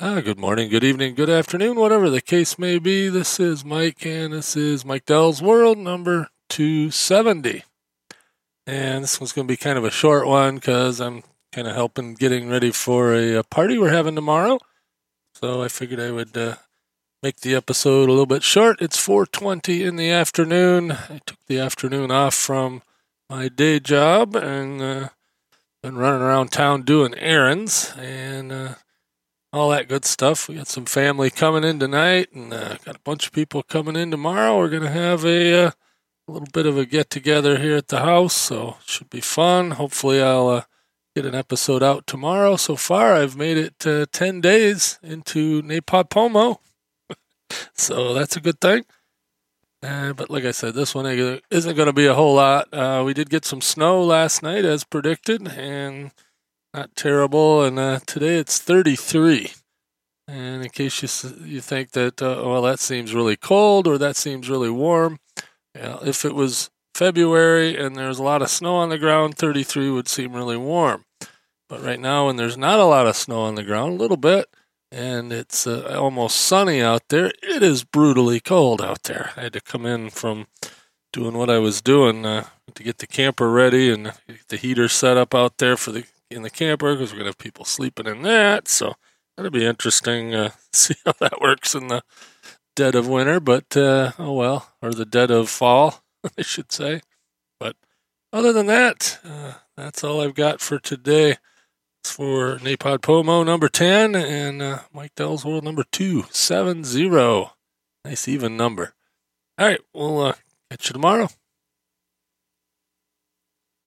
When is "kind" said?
9.56-9.76, 11.50-11.66